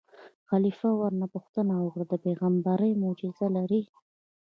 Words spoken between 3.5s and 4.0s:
لرې.